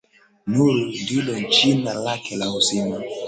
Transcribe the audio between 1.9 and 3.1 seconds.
lake la kuzaliwa